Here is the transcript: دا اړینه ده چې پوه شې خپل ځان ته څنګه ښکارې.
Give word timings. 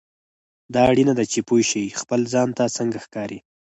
دا 0.73 0.81
اړینه 0.91 1.13
ده 1.19 1.25
چې 1.31 1.39
پوه 1.47 1.61
شې 1.69 1.95
خپل 2.01 2.21
ځان 2.33 2.49
ته 2.57 2.63
څنګه 2.77 2.97
ښکارې. 3.05 3.39